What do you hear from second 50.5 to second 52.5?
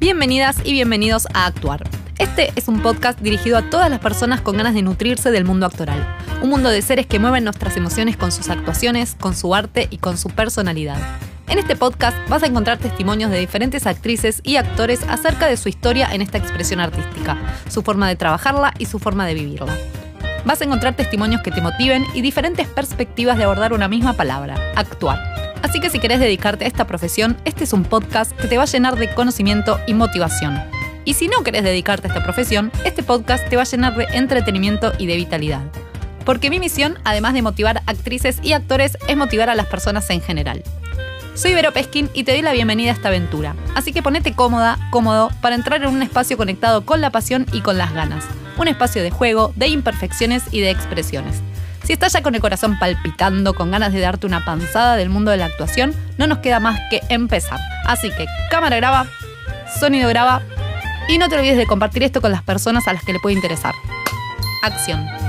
y de expresiones. Si estás ya con el